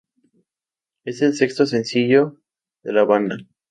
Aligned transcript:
Es 1.03 1.21
el 1.21 1.35
sexto 1.35 1.67
sencillo 1.67 2.41
de 2.81 2.93
la 2.93 3.03
banda. 3.03 3.37